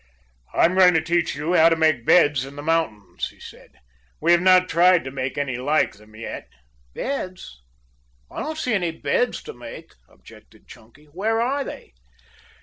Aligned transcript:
"I'm 0.55 0.73
going 0.75 0.95
to 0.95 1.01
teach 1.03 1.35
you 1.35 1.53
how 1.53 1.69
to 1.69 1.75
make 1.75 2.07
beds 2.07 2.43
in 2.43 2.55
the 2.55 2.63
mountains," 2.63 3.27
he 3.29 3.39
said. 3.39 3.73
"We 4.19 4.31
have 4.31 4.41
not 4.41 4.67
tried 4.67 5.03
to 5.03 5.11
make 5.11 5.37
any 5.37 5.57
like 5.57 5.93
them 5.97 6.15
yet" 6.15 6.49
"Beds? 6.95 7.61
I 8.31 8.39
don't 8.41 8.57
see 8.57 8.73
any 8.73 8.89
beds 8.89 9.43
to 9.43 9.53
make," 9.53 9.93
objected 10.09 10.67
Chunky. 10.67 11.05
"Where 11.05 11.39
are 11.39 11.63
they?" 11.63 11.93